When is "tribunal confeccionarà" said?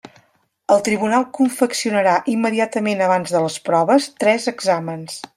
0.87-2.15